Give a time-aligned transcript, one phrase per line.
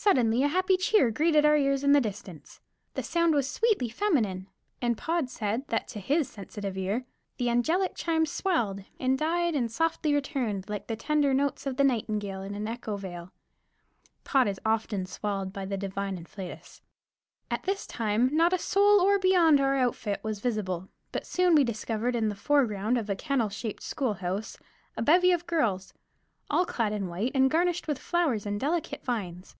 [0.00, 2.60] Suddenly a happy cheer greeted our ears in the distance.
[2.94, 4.46] The sound was sweetly feminine,
[4.80, 7.04] and Pod said that to his sensitive ear
[7.36, 11.84] the angelic chimes swelled and died and softly returned, like the tender notes of the
[11.84, 13.32] nightingale in an echo vale.
[14.22, 16.80] (Pod is often swelled by the divine inflatus).
[17.50, 22.14] At this time not a soul beyond our outfit was visible, but soon we discovered
[22.14, 24.56] in the foreground of a kennel shaped schoolhouse
[24.96, 25.92] a bevy of girls,
[26.48, 29.56] all clad in white and garnished with flowers and delicate vines.